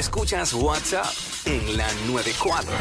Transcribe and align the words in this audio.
Escuchas 0.00 0.54
WhatsApp 0.54 1.04
en 1.44 1.76
la 1.76 1.86
94. 2.06 2.72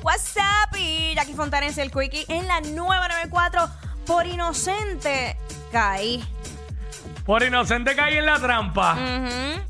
What's 0.00 0.36
up? 0.36 0.76
Y 0.78 1.16
Jackie 1.16 1.34
Fontanes, 1.34 1.76
el 1.76 1.90
Quickie 1.90 2.24
en 2.28 2.46
la 2.46 2.60
nueva 2.60 3.08
94. 3.08 3.68
Por 4.06 4.28
inocente 4.28 5.36
caí. 5.72 6.24
Por 7.26 7.42
inocente 7.42 7.96
caí 7.96 8.18
en 8.18 8.26
la 8.26 8.38
trampa. 8.38 8.96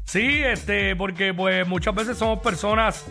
Sí, 0.05 0.43
este, 0.45 0.95
porque 0.97 1.33
pues 1.33 1.67
muchas 1.67 1.95
veces 1.95 2.19
somos 2.19 2.41
personas 2.41 3.07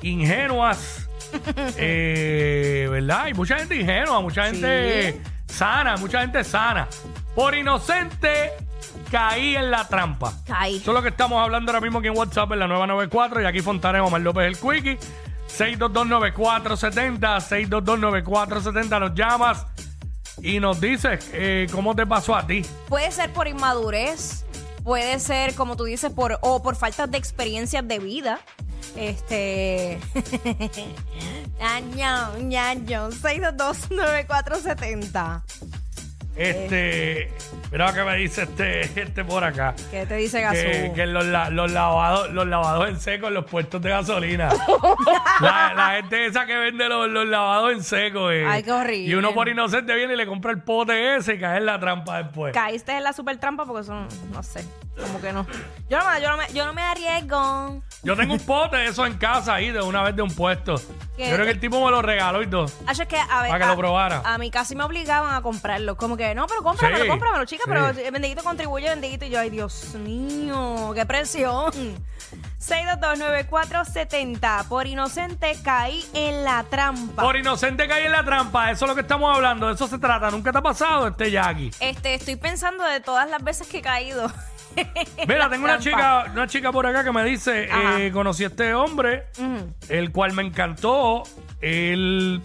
ingenuas. 0.00 1.06
eh, 1.76 2.88
¿Verdad? 2.90 3.26
Y 3.26 3.34
mucha 3.34 3.58
gente 3.58 3.76
ingenua, 3.76 4.22
mucha 4.22 4.46
gente 4.46 5.20
sana, 5.48 5.98
mucha 5.98 6.22
gente 6.22 6.42
sana. 6.44 6.88
Por 7.34 7.54
inocente 7.54 8.69
caí 9.10 9.56
en 9.56 9.70
la 9.70 9.88
trampa. 9.88 10.32
Caí. 10.46 10.76
Eso 10.76 10.90
es 10.90 10.94
lo 10.94 11.02
que 11.02 11.08
estamos 11.08 11.42
hablando 11.42 11.70
ahora 11.70 11.80
mismo 11.80 11.98
aquí 11.98 12.08
en 12.08 12.16
WhatsApp 12.16 12.52
en 12.52 12.60
la 12.60 12.66
994 12.66 13.42
y 13.42 13.46
aquí 13.46 13.60
Fontanes 13.60 14.02
Omar 14.02 14.20
López 14.20 14.46
el 14.46 14.58
Quickie. 14.58 14.98
6229470, 15.58 17.40
6229470 17.68 19.00
nos 19.00 19.14
llamas 19.14 19.66
y 20.42 20.60
nos 20.60 20.80
dices 20.80 21.28
eh, 21.32 21.66
cómo 21.72 21.94
te 21.94 22.06
pasó 22.06 22.34
a 22.34 22.46
ti. 22.46 22.64
Puede 22.88 23.10
ser 23.10 23.32
por 23.32 23.48
inmadurez, 23.48 24.44
puede 24.84 25.18
ser, 25.20 25.54
como 25.54 25.76
tú 25.76 25.84
dices, 25.84 26.12
por 26.12 26.38
o 26.42 26.62
por 26.62 26.76
falta 26.76 27.06
de 27.06 27.18
experiencias 27.18 27.86
de 27.86 27.98
vida. 27.98 28.40
Este. 28.96 30.00
Año, 31.60 32.38
ñaño, 32.38 33.10
6229470. 33.10 35.42
Este, 36.36 37.32
mira 37.70 37.88
lo 37.88 37.94
que 37.94 38.04
me 38.04 38.16
dice 38.16 38.42
este, 38.44 38.80
este 39.02 39.24
por 39.24 39.44
acá. 39.44 39.74
¿Qué 39.90 40.06
te 40.06 40.14
dice 40.16 40.38
Que, 40.38 40.42
Gazú? 40.44 40.94
que 40.94 41.06
los, 41.06 41.24
la- 41.26 41.50
los 41.50 41.70
lavados, 41.70 42.30
los 42.32 42.46
lavados 42.46 42.88
en 42.88 42.98
seco 43.00 43.28
en 43.28 43.34
los 43.34 43.44
puestos 43.44 43.82
de 43.82 43.90
gasolina. 43.90 44.48
la, 45.40 45.74
la 45.74 45.88
gente 45.96 46.26
esa 46.26 46.46
que 46.46 46.56
vende 46.56 46.88
los, 46.88 47.08
los 47.08 47.26
lavados 47.26 47.72
en 47.72 47.82
seco. 47.82 48.30
eh. 48.30 48.46
Ay, 48.46 48.62
qué 48.62 48.72
horrible. 48.72 49.10
Y 49.10 49.14
uno 49.14 49.34
por 49.34 49.48
inocente 49.48 49.94
viene 49.94 50.14
y 50.14 50.16
le 50.16 50.26
compra 50.26 50.52
el 50.52 50.62
pote 50.62 51.16
ese 51.16 51.34
y 51.34 51.38
cae 51.40 51.58
en 51.58 51.66
la 51.66 51.78
trampa 51.78 52.22
después. 52.22 52.54
Caíste 52.54 52.92
en 52.92 53.02
la 53.04 53.12
super 53.12 53.36
trampa 53.38 53.64
porque 53.66 53.84
son, 53.84 54.06
no 54.32 54.42
sé, 54.42 54.64
como 55.00 55.20
que 55.20 55.32
no. 55.32 55.46
Yo 55.88 55.98
no, 55.98 56.10
me- 56.10 56.20
yo 56.22 56.28
no, 56.30 56.36
me, 56.36 56.44
yo 56.54 56.64
no 56.64 56.72
me 56.72 56.82
arriesgo. 56.82 57.82
Yo 58.02 58.16
tengo 58.16 58.32
un 58.34 58.40
pote 58.40 58.76
de 58.78 58.86
eso 58.86 59.04
en 59.04 59.14
casa 59.18 59.54
ahí 59.56 59.70
de 59.70 59.80
una 59.82 60.02
vez 60.02 60.16
de 60.16 60.22
un 60.22 60.34
puesto. 60.34 60.76
¿Qué? 61.20 61.28
Yo 61.28 61.34
creo 61.34 61.44
que 61.44 61.52
el 61.52 61.60
tipo 61.60 61.84
me 61.84 61.90
lo 61.90 62.00
regaló 62.00 62.42
y 62.42 62.46
todo. 62.46 62.64
Hacho, 62.86 63.02
es 63.02 63.08
que 63.08 63.18
a 63.18 63.42
ver. 63.42 63.50
Para 63.50 63.58
que 63.58 63.64
a, 63.64 63.68
lo 63.68 63.76
probara. 63.76 64.22
A 64.24 64.38
mí 64.38 64.50
casi 64.50 64.74
me 64.74 64.84
obligaban 64.84 65.34
a 65.34 65.42
comprarlo. 65.42 65.94
Como 65.98 66.16
que, 66.16 66.34
no, 66.34 66.46
pero 66.46 66.62
cómpramelo, 66.62 67.04
Sí, 67.04 67.10
cómpramelo, 67.10 67.44
chica. 67.44 67.64
sí. 67.64 67.70
Pero 67.70 67.88
eh, 67.90 68.10
bendito 68.10 68.42
contribuye, 68.42 68.88
bendito. 68.88 69.26
Y 69.26 69.30
yo, 69.30 69.38
ay, 69.38 69.50
Dios 69.50 69.94
mío, 69.96 70.92
qué 70.94 71.04
presión. 71.04 71.70
6229470. 72.58 74.66
Por 74.68 74.86
inocente 74.86 75.58
caí 75.62 76.02
en 76.14 76.42
la 76.44 76.64
trampa. 76.64 77.22
Por 77.22 77.36
inocente 77.36 77.86
caí 77.86 78.04
en 78.04 78.12
la 78.12 78.24
trampa. 78.24 78.70
Eso 78.70 78.86
es 78.86 78.88
lo 78.88 78.94
que 78.94 79.02
estamos 79.02 79.34
hablando. 79.34 79.66
De 79.68 79.74
eso 79.74 79.86
se 79.88 79.98
trata. 79.98 80.30
¿Nunca 80.30 80.52
te 80.52 80.58
ha 80.58 80.62
pasado 80.62 81.08
este 81.08 81.30
Jackie? 81.30 81.70
Este, 81.80 82.14
estoy 82.14 82.36
pensando 82.36 82.82
de 82.84 83.00
todas 83.00 83.28
las 83.28 83.44
veces 83.44 83.66
que 83.66 83.78
he 83.78 83.82
caído. 83.82 84.30
Mira, 85.28 85.48
tengo 85.50 85.64
una 85.64 85.78
chica, 85.78 86.26
una 86.32 86.46
chica 86.46 86.72
por 86.72 86.86
acá 86.86 87.04
que 87.04 87.12
me 87.12 87.24
dice, 87.24 87.68
Ajá. 87.70 88.00
eh, 88.00 88.10
conocí 88.12 88.44
a 88.44 88.48
este 88.48 88.74
hombre, 88.74 89.26
Ujú. 89.38 89.74
el 89.88 90.12
cual 90.12 90.32
me 90.32 90.42
encantó. 90.42 91.22
Él 91.60 92.40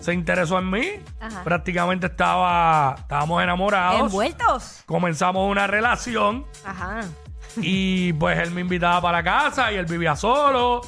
se 0.00 0.12
interesó 0.14 0.58
en 0.58 0.70
mí. 0.70 0.88
Ajá. 1.20 1.44
Prácticamente 1.44 2.06
estaba, 2.06 2.94
estábamos 2.98 3.42
enamorados. 3.42 4.00
¿Envueltos? 4.00 4.82
Comenzamos 4.86 5.50
una 5.50 5.66
relación 5.66 6.46
Ajá. 6.64 7.00
y 7.56 8.12
pues 8.14 8.38
él 8.38 8.50
me 8.52 8.60
invitaba 8.62 9.00
para 9.00 9.18
la 9.18 9.24
casa 9.24 9.72
y 9.72 9.76
él 9.76 9.86
vivía 9.86 10.16
solo. 10.16 10.80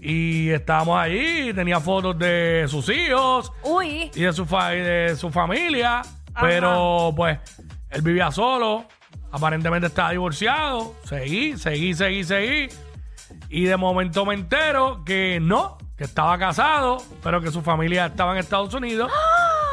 Y 0.00 0.50
estábamos 0.50 0.98
allí, 1.00 1.54
tenía 1.54 1.80
fotos 1.80 2.18
de 2.18 2.66
sus 2.68 2.86
hijos 2.90 3.50
Uy. 3.62 4.10
y 4.14 4.20
de 4.22 4.32
su, 4.34 4.44
fa- 4.44 4.74
y 4.74 4.80
de 4.80 5.16
su 5.16 5.30
familia, 5.30 6.02
pero 6.38 7.14
pues 7.16 7.38
él 7.88 8.02
vivía 8.02 8.30
solo, 8.30 8.84
aparentemente 9.32 9.88
estaba 9.88 10.10
divorciado, 10.10 10.94
seguí, 11.04 11.56
seguí, 11.56 11.94
seguí, 11.94 12.24
seguí, 12.24 12.68
y 13.48 13.64
de 13.64 13.76
momento 13.76 14.24
me 14.24 14.34
entero 14.34 15.02
que 15.04 15.38
no, 15.40 15.78
que 15.96 16.04
estaba 16.04 16.38
casado, 16.38 16.98
pero 17.22 17.40
que 17.40 17.50
su 17.50 17.62
familia 17.62 18.06
estaba 18.06 18.32
en 18.32 18.38
Estados 18.38 18.72
Unidos 18.74 19.10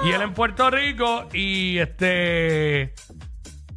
y 0.06 0.12
él 0.12 0.22
en 0.22 0.34
Puerto 0.34 0.70
Rico 0.70 1.28
y 1.34 1.78
este, 1.78 2.94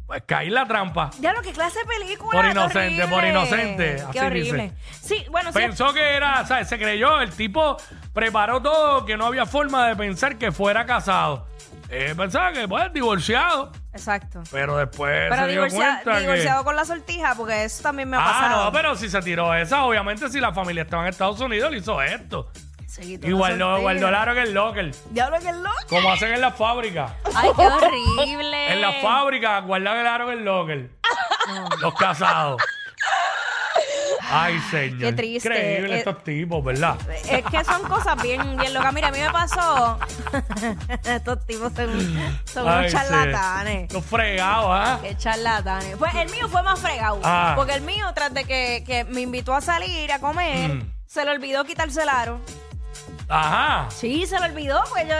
pues 0.05 0.23
caí 0.25 0.47
en 0.47 0.53
la 0.53 0.65
trampa. 0.65 1.09
Ya 1.19 1.33
lo 1.33 1.41
que 1.41 1.51
clase 1.51 1.79
de 1.79 1.85
película. 1.85 2.31
Por 2.31 2.45
qué 2.45 2.51
inocente, 2.51 3.07
por 3.07 3.23
inocente, 3.25 3.95
así 3.95 4.11
Qué 4.13 4.21
horrible. 4.21 4.63
dice. 4.63 4.75
Sí, 5.01 5.25
bueno, 5.29 5.51
sí. 5.51 5.59
Pensó 5.59 5.93
que 5.93 6.15
era, 6.15 6.45
¿sabes? 6.45 6.69
Se 6.69 6.77
creyó, 6.77 7.19
el 7.21 7.31
tipo 7.31 7.77
preparó 8.13 8.61
todo, 8.61 9.05
que 9.05 9.17
no 9.17 9.25
había 9.25 9.45
forma 9.45 9.87
de 9.87 9.95
pensar 9.95 10.37
que 10.37 10.51
fuera 10.51 10.85
casado. 10.85 11.47
Eh, 11.89 12.13
pensaba 12.17 12.51
que, 12.51 12.67
pues, 12.67 12.91
divorciado. 12.93 13.71
Exacto. 13.97 14.43
Pero 14.51 14.77
después 14.77 15.27
Pero 15.29 15.35
se 15.35 15.47
dio 15.51 15.61
divorcia- 15.65 16.01
cuenta 16.03 16.19
divorciado 16.19 16.59
que... 16.61 16.65
con 16.65 16.75
la 16.75 16.85
sortija, 16.85 17.35
porque 17.35 17.63
eso 17.65 17.83
también 17.83 18.09
me 18.09 18.17
ha 18.17 18.19
Ah, 18.21 18.31
pasado. 18.41 18.65
no, 18.65 18.71
pero 18.71 18.95
si 18.95 19.09
se 19.09 19.21
tiró 19.21 19.53
esa, 19.53 19.83
obviamente 19.83 20.29
si 20.29 20.39
la 20.39 20.53
familia 20.53 20.83
estaba 20.83 21.03
en 21.03 21.09
Estados 21.09 21.39
Unidos, 21.39 21.71
le 21.71 21.77
hizo 21.79 22.01
esto. 22.01 22.51
Y 22.99 23.17
la 23.17 23.29
guardó, 23.33 23.57
sortija. 23.65 23.81
guardó 23.81 24.07
el 24.07 24.15
aro 24.15 24.31
en 24.31 24.37
el 24.39 24.53
locker. 24.53 24.91
Diablo 25.11 25.37
que 25.39 25.49
es 25.49 25.55
loco. 25.55 25.75
Como 25.89 26.11
hacen 26.11 26.33
en 26.33 26.41
las 26.41 26.55
fábricas. 26.55 27.11
Ay, 27.35 27.49
qué 27.55 27.67
horrible. 27.67 28.73
En 28.73 28.81
las 28.81 29.01
fábricas 29.03 29.63
guardan 29.65 29.97
el 29.97 30.07
aro 30.07 30.31
en 30.31 30.39
el 30.39 30.45
locker. 30.45 30.89
Los 31.81 31.93
casados. 31.93 32.61
Ay, 34.29 34.59
señor. 34.71 34.99
Qué 34.99 35.13
triste. 35.13 35.49
Increíble 35.49 35.95
Eh, 35.95 35.97
estos 35.99 36.23
tipos, 36.23 36.63
¿verdad? 36.63 36.97
Es 37.29 37.43
que 37.45 37.63
son 37.63 37.81
cosas 37.83 38.21
bien, 38.21 38.57
bien 38.57 38.73
locas. 38.73 38.93
Mira, 38.93 39.07
a 39.07 39.11
mí 39.11 39.19
me 39.19 39.29
pasó. 39.31 39.97
Estos 41.05 41.45
tipos 41.45 41.71
son, 41.73 42.41
son 42.45 42.67
Ay, 42.67 42.79
unos 42.79 42.91
charlatanes. 42.91 43.83
Estos 43.83 44.05
fregados, 44.05 44.69
¿ah? 44.71 44.99
Qué 45.01 45.15
charlatanes. 45.17 45.95
Pues 45.97 46.13
el 46.15 46.29
mío 46.29 46.47
fue 46.49 46.61
más 46.63 46.79
fregado. 46.79 47.19
Ah. 47.23 47.53
Porque 47.55 47.73
el 47.73 47.81
mío, 47.81 48.05
tras 48.13 48.33
de 48.33 48.43
que, 48.43 48.83
que 48.85 49.03
me 49.05 49.21
invitó 49.21 49.53
a 49.53 49.61
salir 49.61 50.11
a 50.11 50.19
comer, 50.19 50.73
Mm. 50.75 50.91
se 51.05 51.23
le 51.23 51.31
olvidó 51.31 51.63
quitarse 51.63 52.01
el 52.03 52.09
aro. 52.09 52.39
Ajá. 53.29 53.87
Sí, 53.89 54.25
se 54.25 54.39
le 54.39 54.45
olvidó, 54.47 54.83
pues 54.89 55.07
yo. 55.07 55.15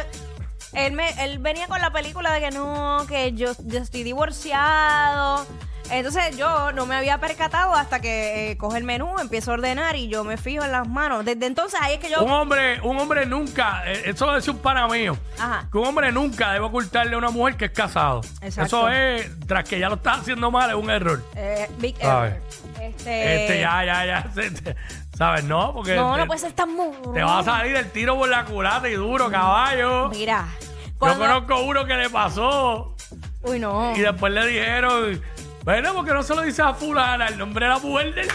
Él, 0.74 0.92
me, 0.92 1.10
él 1.24 1.40
venía 1.40 1.68
con 1.68 1.80
la 1.82 1.92
película 1.92 2.32
de 2.34 2.42
que 2.42 2.52
no, 2.52 3.06
que 3.08 3.32
yo, 3.34 3.54
yo 3.66 3.80
estoy 3.80 4.04
divorciado. 4.04 5.46
Entonces 5.90 6.36
yo 6.38 6.72
no 6.74 6.86
me 6.86 6.96
había 6.96 7.18
percatado 7.20 7.74
hasta 7.74 8.00
que 8.00 8.52
eh, 8.52 8.58
coge 8.58 8.78
el 8.78 8.84
menú, 8.84 9.18
empiezo 9.20 9.52
a 9.52 9.54
ordenar 9.56 9.96
y 9.96 10.08
yo 10.10 10.24
me 10.24 10.38
fijo 10.38 10.64
en 10.64 10.72
las 10.72 10.88
manos. 10.88 11.24
Desde 11.26 11.46
entonces 11.46 11.80
ahí 11.82 11.96
es 11.96 12.00
que 12.00 12.10
yo. 12.10 12.24
Un 12.24 12.32
hombre, 12.32 12.80
un 12.82 12.98
hombre 13.00 13.26
nunca, 13.26 13.84
eh, 13.86 14.04
eso 14.06 14.26
lo 14.26 14.34
decía 14.34 14.52
un 14.54 14.60
pana 14.60 14.88
mío, 14.88 15.18
Ajá. 15.40 15.68
que 15.72 15.78
un 15.78 15.86
hombre 15.88 16.12
nunca 16.12 16.52
debe 16.52 16.66
ocultarle 16.66 17.16
a 17.16 17.18
una 17.18 17.30
mujer 17.30 17.56
que 17.58 17.66
es 17.66 17.72
casado. 17.72 18.22
Exacto. 18.42 18.64
Eso 18.64 18.90
es, 18.90 19.30
tras 19.48 19.64
que 19.68 19.80
ya 19.80 19.90
lo 19.90 19.96
está 19.96 20.14
haciendo 20.14 20.52
mal, 20.52 20.70
es 20.70 20.76
un 20.76 20.90
error. 20.90 21.24
Eh, 21.36 21.70
Big 21.78 21.96
¿Sabes? 21.98 22.34
Error. 22.34 22.44
Este. 22.82 23.44
Este, 23.44 23.60
ya, 23.62 23.84
ya, 23.86 24.06
ya, 24.06 24.26
¿sabes? 25.18 25.44
No, 25.46 25.74
porque 25.74 25.96
No, 25.96 26.14
te, 26.16 26.20
no 26.22 26.28
puede 26.28 26.40
ser 26.40 26.52
tan 26.54 26.74
muro. 26.74 27.12
te 27.14 27.24
va 27.24 27.40
a 27.40 27.44
salir 27.44 27.76
el 27.76 27.90
tiro 27.92 28.16
por 28.18 28.30
la 28.30 28.46
culata 28.46 28.88
y 28.90 28.94
duro, 28.94 29.30
caballo. 29.32 30.10
Mira. 30.10 30.46
Yo 30.60 30.92
Cuando... 31.00 31.20
conozco 31.26 31.62
uno 31.62 31.86
que 31.86 31.94
le 31.96 32.10
pasó 32.10 32.96
Uy, 33.44 33.60
no. 33.60 33.96
y 33.96 34.00
después 34.00 34.34
le 34.34 34.48
dijeron, 34.48 35.22
bueno, 35.68 35.94
porque 35.94 36.14
no 36.14 36.24
se 36.24 36.34
lo 36.34 36.44
dice 36.44 36.62
a 36.62 36.74
fulana, 36.74 37.28
el 37.28 37.38
nombre 37.38 37.66
de 37.66 37.72
la 37.74 37.80
mujer 37.80 38.16
del... 38.16 38.30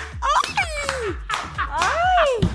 ¡Ay! 1.71 2.49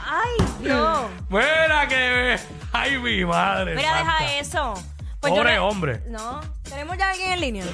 ¡Ay, 0.00 0.46
no! 0.62 1.08
Mira 1.28 1.86
que... 1.86 2.40
Ay, 2.72 2.98
mi 2.98 3.24
madre. 3.24 3.76
Mira, 3.76 3.98
santa. 3.98 4.14
deja 4.18 4.38
eso. 4.40 4.74
Pues 5.20 5.32
yo 5.32 5.38
Pobre 5.38 5.60
hombre. 5.60 6.02
No. 6.08 6.40
¿Tenemos 6.64 6.98
ya 6.98 7.10
alguien 7.10 7.34
en 7.34 7.40
línea? 7.40 7.64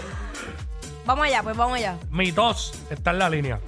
Vamos 1.06 1.24
allá, 1.24 1.42
pues 1.42 1.56
vamos 1.56 1.78
allá. 1.78 1.96
Mi 2.10 2.32
tos 2.32 2.84
está 2.90 3.12
en 3.12 3.18
la 3.20 3.30
línea. 3.30 3.58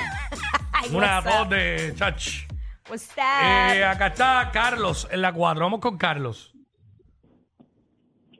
Ay, 0.72 0.88
Una 0.94 1.18
what's 1.18 1.30
tos 1.30 1.50
de 1.50 1.94
chach. 1.94 2.48
What's? 2.88 3.10
Eh, 3.18 3.84
acá 3.84 4.06
está 4.06 4.50
Carlos 4.50 5.06
en 5.10 5.20
la 5.20 5.30
4. 5.30 5.62
Vamos 5.62 5.80
con 5.80 5.98
Carlos. 5.98 6.54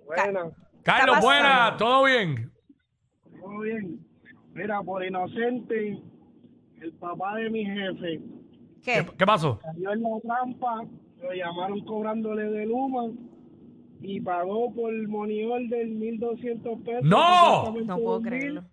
Buena, 0.07 0.41
Carlos, 0.83 1.17
pasando? 1.17 1.21
buena, 1.21 1.77
¿todo 1.77 2.05
bien? 2.05 2.51
Todo 3.51 3.61
bien. 3.61 3.99
Mira, 4.55 4.83
por 4.83 5.05
inocente, 5.05 5.99
el 6.81 6.93
papá 6.95 7.37
de 7.37 7.51
mi 7.51 7.65
jefe 7.65 8.21
¿Qué? 8.83 9.07
¿Qué, 9.17 9.27
pasó? 9.27 9.59
cayó 9.59 9.93
en 9.93 10.03
la 10.03 10.21
trampa, 10.23 10.85
lo 11.23 11.33
llamaron 11.33 11.85
cobrándole 11.85 12.45
de 12.45 12.67
Luma 12.67 13.11
y 14.01 14.21
pagó 14.21 14.75
por 14.75 14.93
money 15.09 15.45
order 15.45 15.87
1.200 15.87 16.85
pesos. 16.85 17.03
¡No! 17.03 17.73
No 17.85 17.97
puedo 17.99 18.21
2.000, 18.21 18.25
creerlo. 18.25 18.65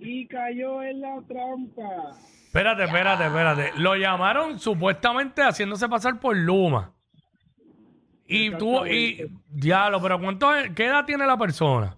Y 0.00 0.26
cayó 0.26 0.82
en 0.82 1.00
la 1.00 1.22
trampa. 1.28 2.18
Espérate, 2.46 2.84
espérate, 2.84 3.26
espérate. 3.26 3.72
Lo 3.76 3.94
llamaron 3.94 4.58
supuestamente 4.58 5.42
haciéndose 5.42 5.88
pasar 5.88 6.18
por 6.18 6.36
Luma. 6.36 6.92
Y 8.26 8.50
tú, 8.56 8.84
y 8.84 9.24
diablo, 9.48 10.02
pero 10.02 10.20
¿cuánto, 10.20 10.48
¿qué 10.74 10.86
edad 10.86 11.04
tiene 11.04 11.24
la 11.24 11.38
persona? 11.38 11.96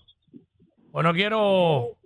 O 0.92 1.02
no 1.02 1.12
quiero. 1.12 1.96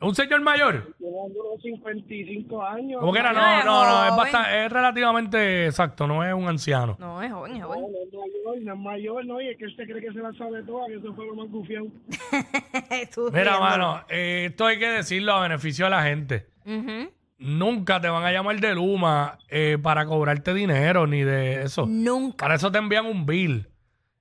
¿Un 0.00 0.14
señor 0.14 0.42
mayor? 0.42 0.94
Unos 0.98 1.62
55 1.62 2.62
años. 2.62 3.00
¿Cómo 3.00 3.12
que 3.12 3.20
era? 3.20 3.32
No, 3.32 3.40
No, 3.40 3.64
no, 3.64 3.84
no, 3.84 4.06
es, 4.10 4.16
bastante, 4.16 4.66
es 4.66 4.72
relativamente 4.72 5.66
exacto, 5.66 6.06
no 6.06 6.22
es 6.22 6.34
un 6.34 6.46
anciano. 6.46 6.96
No, 6.98 7.22
es 7.22 7.32
joven, 7.32 7.56
es 7.56 7.64
joven. 7.64 7.80
no 7.80 7.86
es 7.88 8.12
mayor, 8.12 8.62
no 8.62 8.72
es 8.72 8.78
mayor, 8.78 9.24
no, 9.24 9.40
y 9.40 9.48
es 9.48 9.56
que 9.56 9.70
se 9.70 9.86
cree 9.86 10.02
que 10.02 10.12
se 10.12 10.18
la 10.18 10.32
sabe 10.34 10.62
toda, 10.64 10.88
que 10.88 10.96
eso 10.96 11.14
fue 11.14 11.26
lo 11.26 11.34
más 11.34 11.48
gufiado. 11.50 11.86
Mira, 13.32 13.58
mano, 13.58 14.02
eh, 14.10 14.46
esto 14.50 14.66
hay 14.66 14.78
que 14.78 14.88
decirlo 14.88 15.32
a 15.32 15.42
beneficio 15.42 15.86
de 15.86 15.90
la 15.90 16.02
gente. 16.02 16.46
Ujú. 16.66 17.10
Nunca 17.38 18.00
te 18.00 18.08
van 18.08 18.24
a 18.24 18.32
llamar 18.32 18.60
de 18.60 18.74
Luma 18.74 19.38
eh, 19.48 19.78
para 19.82 20.04
cobrarte 20.04 20.52
dinero 20.52 21.06
ni 21.06 21.22
de 21.22 21.62
eso. 21.62 21.86
Nunca. 21.86 22.44
Para 22.44 22.56
eso 22.56 22.70
te 22.70 22.78
envían 22.78 23.06
un 23.06 23.24
bill. 23.24 23.68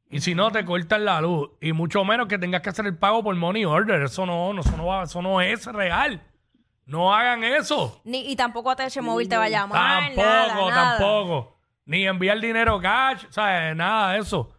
Y 0.10 0.22
si 0.22 0.36
no, 0.36 0.52
te 0.52 0.64
cortan 0.64 1.06
la 1.06 1.22
luz. 1.22 1.50
Y 1.60 1.74
mucho 1.74 2.04
menos 2.06 2.28
que 2.28 2.38
tengas 2.38 2.62
que 2.62 2.70
hacer 2.70 2.86
el 2.86 2.98
pago 2.98 3.24
por 3.24 3.36
money 3.36 3.66
order. 3.66 4.04
Eso 4.04 4.26
no, 4.26 4.54
no, 4.54 4.62
eso 4.62 4.78
no, 4.78 4.86
va- 4.86 5.04
eso 5.04 5.22
no 5.22 5.42
es 5.42 5.66
real. 5.66 6.22
No 6.86 7.14
hagan 7.14 7.44
eso. 7.44 8.02
Ni, 8.04 8.30
y 8.32 8.36
tampoco 8.36 8.70
ATH 8.70 9.02
Móvil 9.02 9.28
te 9.30 9.38
va 9.38 9.46
a 9.46 9.50
llamar. 9.50 10.04
Tampoco, 10.04 10.22
nada, 10.28 10.70
nada. 10.70 10.98
tampoco. 10.98 11.58
Ni 11.86 12.06
enviar 12.06 12.40
dinero 12.40 12.80
cash, 12.80 13.26
¿sabes? 13.30 13.76
Nada 13.76 14.14
de 14.14 14.20
eso. 14.20 14.54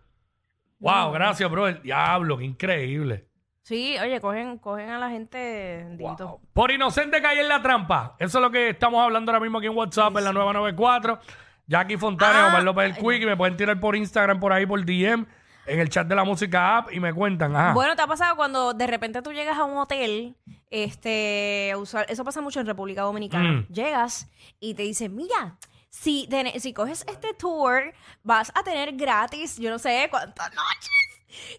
Wow, 0.80 1.12
gracias, 1.12 1.50
bro. 1.50 1.68
El 1.68 1.80
diablo, 1.82 2.36
qué 2.38 2.44
increíble. 2.44 3.26
Sí, 3.62 3.96
oye, 3.98 4.20
cogen, 4.20 4.58
cogen 4.58 4.90
a 4.90 4.98
la 4.98 5.08
gente. 5.08 5.84
bendito. 5.86 6.40
Por 6.52 6.70
inocente 6.70 7.22
caer 7.22 7.38
en 7.38 7.48
la 7.48 7.62
trampa. 7.62 8.16
Eso 8.18 8.38
es 8.38 8.42
lo 8.42 8.50
que 8.50 8.70
estamos 8.70 9.02
hablando 9.02 9.30
ahora 9.32 9.40
mismo 9.42 9.58
aquí 9.58 9.68
en 9.68 9.76
WhatsApp, 9.76 10.16
en 10.18 10.24
la 10.24 10.32
994. 10.32 11.18
Jackie 11.66 11.96
Fontana, 11.96 12.44
Ah, 12.46 12.48
Omar 12.48 12.62
López 12.62 12.84
el 12.86 12.94
Quick. 12.96 13.22
Y 13.22 13.26
me 13.26 13.36
pueden 13.36 13.56
tirar 13.56 13.78
por 13.80 13.96
Instagram, 13.96 14.38
por 14.40 14.52
ahí, 14.52 14.66
por 14.66 14.84
DM, 14.84 15.26
en 15.66 15.80
el 15.80 15.88
chat 15.88 16.06
de 16.06 16.14
la 16.14 16.24
música 16.24 16.76
app 16.78 16.92
y 16.92 17.00
me 17.00 17.12
cuentan. 17.14 17.56
Ajá. 17.56 17.72
Bueno, 17.72 17.96
¿te 17.96 18.02
ha 18.02 18.06
pasado 18.06 18.36
cuando 18.36 18.74
de 18.74 18.86
repente 18.86 19.22
tú 19.22 19.32
llegas 19.32 19.56
a 19.58 19.64
un 19.64 19.78
hotel? 19.78 20.36
Este, 20.70 21.72
usual- 21.76 22.06
eso 22.08 22.24
pasa 22.24 22.40
mucho 22.40 22.60
en 22.60 22.66
República 22.66 23.02
Dominicana. 23.02 23.50
Mm. 23.52 23.66
Llegas 23.72 24.28
y 24.60 24.74
te 24.74 24.82
dicen, 24.82 25.14
mira, 25.16 25.56
si, 25.88 26.26
tene- 26.28 26.58
si 26.60 26.72
coges 26.74 27.04
este 27.08 27.32
tour, 27.34 27.94
vas 28.22 28.52
a 28.54 28.62
tener 28.62 28.92
gratis, 28.96 29.56
yo 29.58 29.70
no 29.70 29.78
sé 29.78 30.08
cuántas 30.10 30.50
noches. 30.54 30.90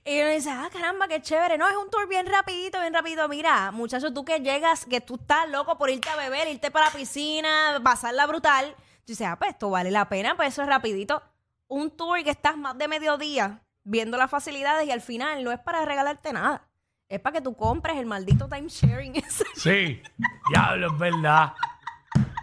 Y 0.05 0.19
uno 0.21 0.29
dice, 0.29 0.49
ah, 0.51 0.69
caramba, 0.71 1.07
qué 1.07 1.21
chévere. 1.21 1.57
No, 1.57 1.67
es 1.67 1.75
un 1.75 1.89
tour 1.89 2.07
bien 2.07 2.27
rapidito, 2.27 2.79
bien 2.79 2.93
rapidito. 2.93 3.27
Mira, 3.27 3.71
muchacho, 3.71 4.13
tú 4.13 4.23
que 4.23 4.39
llegas, 4.39 4.85
que 4.85 5.01
tú 5.01 5.15
estás 5.15 5.49
loco 5.49 5.77
por 5.77 5.89
irte 5.89 6.07
a 6.09 6.15
beber, 6.15 6.47
irte 6.47 6.71
para 6.71 6.85
la 6.85 6.91
piscina, 6.91 7.79
pasarla 7.83 8.25
brutal. 8.27 8.75
Tú 9.05 9.11
dices, 9.11 9.27
ah, 9.27 9.35
pues 9.37 9.51
esto 9.51 9.69
vale 9.69 9.91
la 9.91 10.09
pena, 10.09 10.35
pues 10.35 10.47
eso 10.49 10.63
es 10.63 10.67
rapidito. 10.67 11.21
Un 11.67 11.91
tour 11.91 12.23
que 12.23 12.31
estás 12.31 12.57
más 12.57 12.75
de 12.75 12.87
mediodía 12.87 13.61
viendo 13.83 14.17
las 14.17 14.31
facilidades 14.31 14.87
y 14.87 14.91
al 14.91 15.01
final 15.01 15.43
no 15.43 15.51
es 15.51 15.59
para 15.59 15.85
regalarte 15.85 16.33
nada. 16.33 16.67
Es 17.07 17.19
para 17.19 17.33
que 17.33 17.41
tú 17.41 17.55
compres 17.55 17.97
el 17.97 18.07
maldito 18.07 18.49
time 18.49 18.67
sharing. 18.67 19.15
ese. 19.17 19.45
Sí. 19.55 20.01
Diablo, 20.49 20.87
es 20.87 20.97
verdad. 20.97 21.53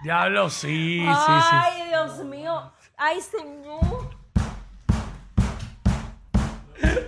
Diablo, 0.04 0.48
sí, 0.50 1.00
sí, 1.00 1.04
sí. 1.04 1.56
Ay, 1.56 1.88
Dios 1.88 2.24
mío. 2.24 2.72
Ay, 2.96 3.20
señor. 3.20 4.16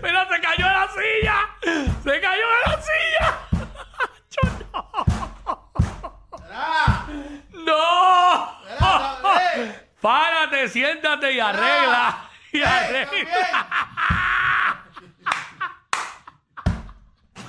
Mira, 0.02 0.28
se 0.28 0.40
cayó 0.40 0.66
de 0.66 0.72
la 0.72 0.88
silla. 0.88 1.36
Se 2.02 2.20
cayó 2.20 2.46
de 2.48 2.60
la 2.66 2.82
silla. 2.82 3.38
Yo 4.30 4.42
no. 4.72 4.90
No. 7.64 8.04
Párate, 10.54 10.68
siéntate 10.68 11.32
y 11.32 11.40
arregla. 11.40 12.30
Y 12.52 12.62
arregla. 12.62 13.08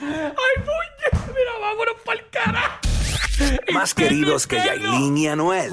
Ay, 0.02 0.56
puñe. 0.58 1.08
Mira, 1.28 1.52
vámonos 1.62 1.96
para 2.04 2.20
el 2.20 2.30
carajo. 2.32 2.80
Más 3.72 3.94
queridos 3.96 4.48
que 4.48 4.58
Yailin 4.58 5.16
y 5.18 5.28
Anuel. 5.28 5.72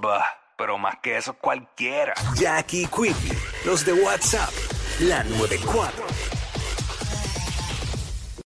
Bah, 0.00 0.24
pero 0.56 0.78
más 0.78 0.98
que 1.02 1.16
eso 1.16 1.34
cualquiera. 1.34 2.14
Jackie 2.36 2.86
Quickie, 2.86 3.36
los 3.64 3.84
de 3.84 3.92
WhatsApp, 3.92 4.50
la 5.00 5.24
94. 5.24 6.06